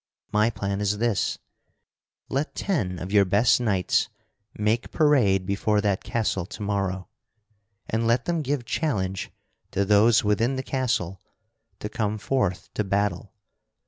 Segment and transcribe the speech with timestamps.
[0.31, 1.37] My plan is this:
[2.27, 4.09] Let ten of your best knights
[4.57, 7.07] make parade before that castle tomorrow,
[7.87, 9.29] and let them give challenge
[9.69, 11.21] to those within the castle
[11.81, 13.31] to come forth to battle.